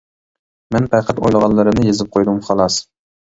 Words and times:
مەن 0.75 0.87
پەقەت 0.93 1.19
ئويلىغانلىرىمنى 1.25 1.85
يېزىپ 1.89 2.09
قويدۇم 2.17 2.41
خالاس. 2.49 2.79